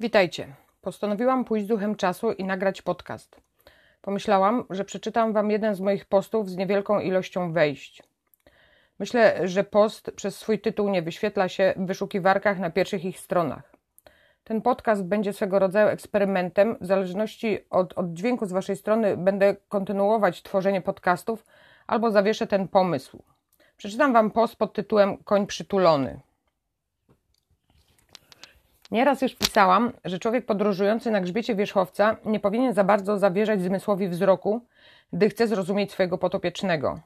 [0.00, 0.54] Witajcie.
[0.80, 3.40] Postanowiłam pójść z duchem czasu i nagrać podcast.
[4.02, 8.02] Pomyślałam, że przeczytam Wam jeden z moich postów z niewielką ilością wejść.
[8.98, 13.72] Myślę, że post przez swój tytuł nie wyświetla się w wyszukiwarkach na pierwszych ich stronach.
[14.44, 16.76] Ten podcast będzie swego rodzaju eksperymentem.
[16.80, 21.46] W zależności od, od dźwięku z Waszej strony będę kontynuować tworzenie podcastów
[21.86, 23.22] albo zawieszę ten pomysł.
[23.76, 26.20] Przeczytam Wam post pod tytułem Koń przytulony.
[28.90, 34.08] Nieraz już pisałam, że człowiek podróżujący na grzbiecie wierzchowca nie powinien za bardzo zawierzać zmysłowi
[34.08, 34.60] wzroku,
[35.12, 37.00] gdy chce zrozumieć swojego potopiecznego.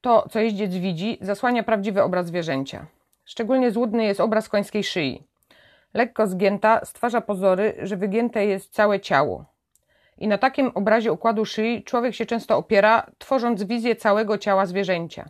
[0.00, 2.86] To, co jeździec widzi, zasłania prawdziwy obraz zwierzęcia.
[3.24, 5.22] Szczególnie złudny jest obraz końskiej szyi.
[5.94, 9.44] Lekko zgięta stwarza pozory, że wygięte jest całe ciało.
[10.18, 15.28] I na takim obrazie układu szyi człowiek się często opiera, tworząc wizję całego ciała zwierzęcia.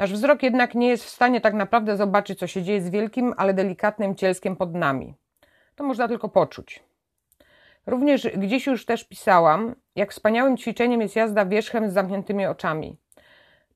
[0.00, 3.34] Nasz wzrok jednak nie jest w stanie tak naprawdę zobaczyć, co się dzieje z wielkim,
[3.36, 5.14] ale delikatnym cielskiem pod nami.
[5.74, 6.82] To można tylko poczuć.
[7.86, 12.96] Również gdzieś już też pisałam, jak wspaniałym ćwiczeniem jest jazda wierzchem z zamkniętymi oczami.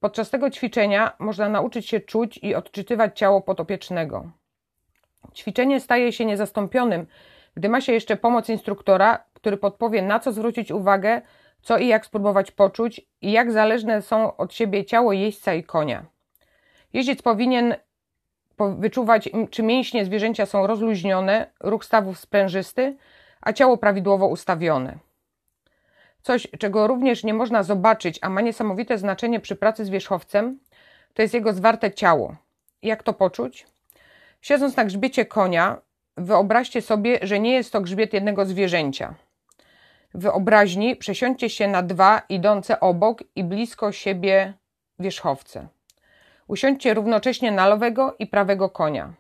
[0.01, 4.31] Podczas tego ćwiczenia można nauczyć się czuć i odczytywać ciało potopiecznego.
[5.35, 7.07] Ćwiczenie staje się niezastąpionym,
[7.55, 11.23] gdy ma się jeszcze pomoc instruktora, który podpowie, na co zwrócić uwagę,
[11.63, 16.14] co i jak spróbować poczuć i jak zależne są od siebie ciało jeźdźca i konia.
[16.95, 17.75] Jeździec powinien
[18.59, 22.97] wyczuwać, czy mięśnie zwierzęcia są rozluźnione, ruch stawów sprężysty,
[23.41, 24.99] a ciało prawidłowo ustawione.
[26.23, 30.59] Coś, czego również nie można zobaczyć, a ma niesamowite znaczenie przy pracy z wierzchowcem,
[31.15, 32.37] to jest jego zwarte ciało.
[32.83, 33.67] Jak to poczuć?
[34.41, 35.77] Siedząc na grzbiecie konia,
[36.17, 39.15] wyobraźcie sobie, że nie jest to grzbiet jednego zwierzęcia.
[40.15, 44.53] Wyobraźni przesiądźcie się na dwa idące obok i blisko siebie
[44.99, 45.69] wierzchowce.
[46.49, 49.13] Usiądźcie równocześnie na lewego i prawego konia.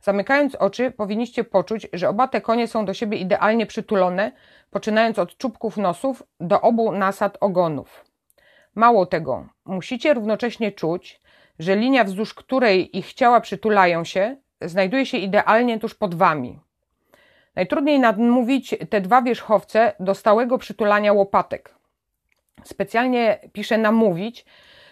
[0.00, 4.32] Zamykając oczy, powinniście poczuć, że oba te konie są do siebie idealnie przytulone,
[4.70, 8.04] poczynając od czubków nosów do obu nasad ogonów.
[8.74, 11.20] Mało tego, musicie równocześnie czuć,
[11.58, 16.58] że linia, wzdłuż której ich ciała przytulają się, znajduje się idealnie tuż pod wami.
[17.54, 21.74] Najtrudniej nadmówić te dwa wierzchowce do stałego przytulania łopatek.
[22.64, 24.44] Specjalnie piszę namówić,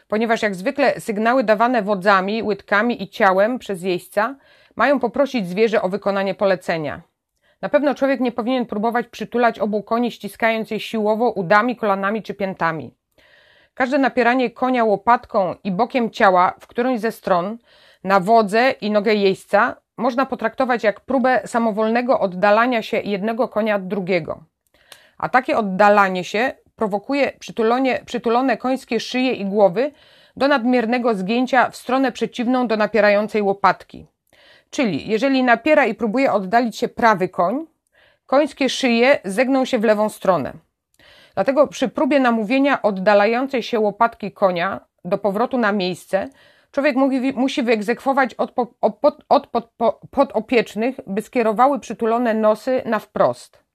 [0.09, 4.37] ponieważ jak zwykle sygnały dawane wodzami, łydkami i ciałem przez jeźdźca
[4.77, 7.03] mają poprosić zwierzę o wykonanie polecenia.
[7.62, 12.34] Na pewno człowiek nie powinien próbować przytulać obu koni, ściskając je siłowo udami, kolanami czy
[12.34, 12.94] piętami.
[13.75, 17.59] Każde napieranie konia łopatką i bokiem ciała w którąś ze stron
[18.05, 23.87] na wodze i nogę jeźdźca można potraktować jak próbę samowolnego oddalania się jednego konia od
[23.87, 24.44] drugiego.
[25.19, 27.32] A takie oddalanie się prowokuje
[28.06, 29.92] przytulone końskie szyje i głowy
[30.37, 34.06] do nadmiernego zgięcia w stronę przeciwną do napierającej łopatki.
[34.70, 37.66] Czyli jeżeli napiera i próbuje oddalić się prawy koń,
[38.26, 40.53] końskie szyje zegną się w lewą stronę.
[41.34, 46.28] Dlatego przy próbie namówienia oddalającej się łopatki konia do powrotu na miejsce,
[46.72, 46.97] człowiek
[47.34, 49.48] musi wyegzekwować od, od, od, od
[50.10, 53.66] podopiecznych, by skierowały przytulone nosy na wprost.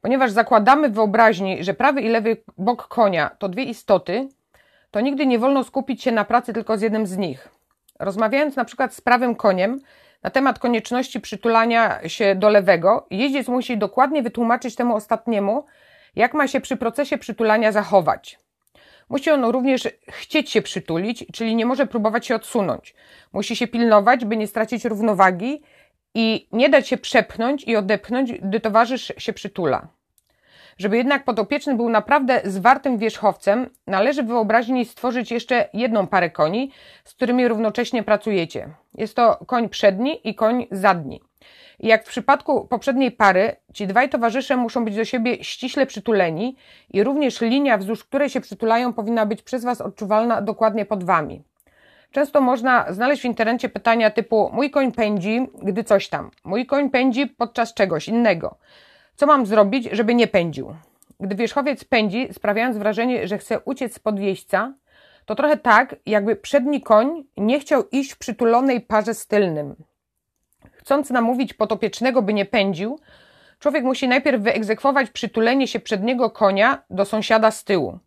[0.00, 4.28] Ponieważ zakładamy w wyobraźni, że prawy i lewy bok konia to dwie istoty,
[4.90, 7.48] to nigdy nie wolno skupić się na pracy tylko z jednym z nich.
[7.98, 9.80] Rozmawiając na przykład z prawym koniem
[10.22, 15.66] na temat konieczności przytulania się do lewego, jeździec musi dokładnie wytłumaczyć temu ostatniemu,
[16.16, 18.38] jak ma się przy procesie przytulania zachować.
[19.08, 22.94] Musi on również chcieć się przytulić, czyli nie może próbować się odsunąć.
[23.32, 25.62] Musi się pilnować, by nie stracić równowagi
[26.14, 29.88] i nie dać się przepchnąć i odepchnąć, gdy towarzysz się przytula.
[30.78, 36.72] Żeby jednak podopieczny był naprawdę zwartym wierzchowcem, należy wyobraźni stworzyć jeszcze jedną parę koni,
[37.04, 38.68] z którymi równocześnie pracujecie.
[38.94, 41.20] Jest to koń przedni i koń zadni.
[41.80, 46.56] I jak w przypadku poprzedniej pary, ci dwaj towarzysze muszą być do siebie ściśle przytuleni
[46.90, 51.42] i również linia, wzdłuż której się przytulają, powinna być przez Was odczuwalna dokładnie pod Wami.
[52.10, 56.30] Często można znaleźć w internecie pytania typu: Mój koń pędzi, gdy coś tam.
[56.44, 58.58] Mój koń pędzi podczas czegoś innego.
[59.14, 60.74] Co mam zrobić, żeby nie pędził?
[61.20, 64.74] Gdy wierzchowiec pędzi, sprawiając wrażenie, że chce uciec spod jeźdźca,
[65.24, 69.76] to trochę tak, jakby przedni koń nie chciał iść w przytulonej parze z tylnym.
[70.72, 72.98] Chcąc namówić potopiecznego, by nie pędził,
[73.58, 77.98] człowiek musi najpierw wyegzekwować przytulenie się przedniego konia do sąsiada z tyłu.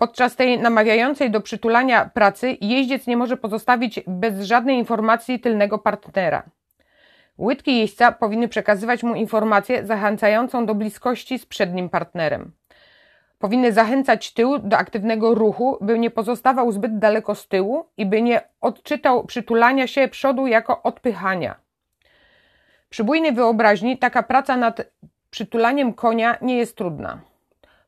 [0.00, 6.42] Podczas tej namawiającej do przytulania pracy jeździec nie może pozostawić bez żadnej informacji tylnego partnera.
[7.38, 12.52] Łydki jeźdźca powinny przekazywać mu informację zachęcającą do bliskości z przednim partnerem.
[13.38, 18.22] Powinny zachęcać tył do aktywnego ruchu, by nie pozostawał zbyt daleko z tyłu i by
[18.22, 21.54] nie odczytał przytulania się przodu jako odpychania.
[22.88, 24.80] Przy bujnej wyobraźni taka praca nad
[25.30, 27.29] przytulaniem konia nie jest trudna.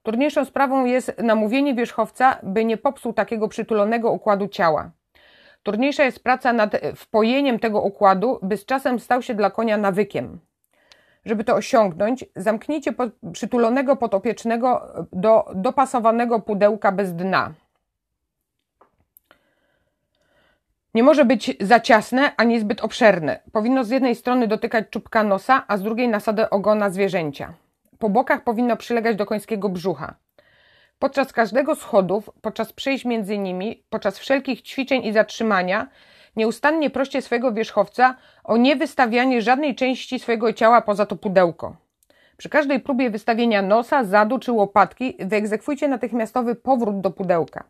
[0.03, 4.91] Trudniejszą sprawą jest namówienie wierzchowca, by nie popsuł takiego przytulonego układu ciała.
[5.63, 10.41] Trudniejsza jest praca nad wpojeniem tego układu, by z czasem stał się dla konia nawykiem.
[11.25, 12.95] Żeby to osiągnąć, zamknijcie
[13.33, 17.53] przytulonego podopiecznego do dopasowanego pudełka bez dna.
[20.95, 23.41] Nie może być za ciasne ani zbyt obszerne.
[23.53, 27.55] Powinno z jednej strony dotykać czubka nosa, a z drugiej nasadę ogona zwierzęcia.
[28.03, 30.15] Po bokach powinno przylegać do końskiego brzucha.
[30.99, 35.89] Podczas każdego schodów, podczas przejść między nimi, podczas wszelkich ćwiczeń i zatrzymania,
[36.37, 38.15] nieustannie proście swojego wierzchowca
[38.45, 41.77] o niewystawianie żadnej części swojego ciała poza to pudełko.
[42.37, 47.65] Przy każdej próbie wystawienia nosa, zadu czy łopatki wyegzekwujcie natychmiastowy powrót do pudełka.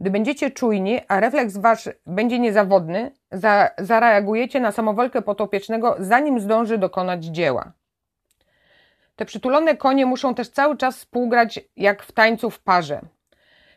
[0.00, 6.78] Gdy będziecie czujni, a refleks wasz będzie niezawodny, za, zareagujecie na samowolkę potopiecznego, zanim zdąży
[6.78, 7.72] dokonać dzieła.
[9.16, 13.00] Te przytulone konie muszą też cały czas współgrać jak w tańcu w parze.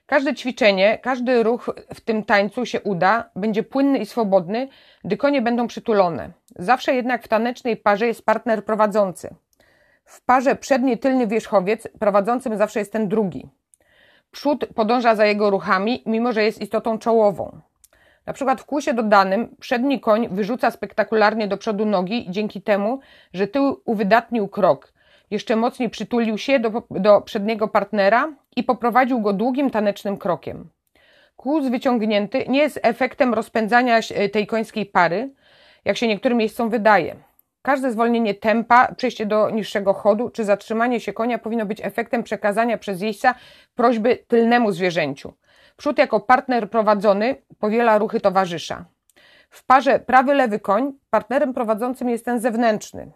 [0.06, 4.68] Każde ćwiczenie, każdy ruch w tym tańcu się uda, będzie płynny i swobodny,
[5.04, 6.32] gdy konie będą przytulone.
[6.56, 9.36] Zawsze jednak w tanecznej parze jest partner prowadzący.
[10.06, 13.50] W parze przedni tylny wierzchowiec prowadzącym zawsze jest ten drugi.
[14.32, 17.60] Przód podąża za jego ruchami, mimo że jest istotą czołową.
[18.26, 23.00] Na przykład w kłusie dodanym przedni koń wyrzuca spektakularnie do przodu nogi dzięki temu,
[23.34, 24.94] że tył uwydatnił krok.
[25.32, 30.70] Jeszcze mocniej przytulił się do, do przedniego partnera i poprowadził go długim tanecznym krokiem.
[31.36, 34.00] Kłus wyciągnięty nie jest efektem rozpędzania
[34.32, 35.34] tej końskiej pary,
[35.86, 37.16] jak się niektórym miejscom wydaje.
[37.62, 42.78] Każde zwolnienie tempa, przejście do niższego chodu czy zatrzymanie się konia powinno być efektem przekazania
[42.78, 43.36] przez jeźdźca
[43.76, 45.34] prośby tylnemu zwierzęciu.
[45.78, 48.86] Przód jako partner prowadzony powiela ruchy towarzysza.
[49.50, 53.12] W parze prawy-lewy koń partnerem prowadzącym jest ten zewnętrzny.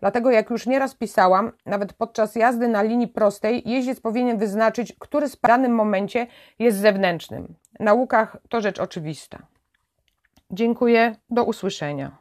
[0.00, 5.28] Dlatego, jak już nieraz pisałam, nawet podczas jazdy na linii prostej jeździec powinien wyznaczyć, który
[5.28, 6.26] w danym momencie
[6.58, 7.54] jest zewnętrznym.
[7.80, 9.38] Na łukach to rzecz oczywista.
[10.50, 12.16] Dziękuję, do usłyszenia.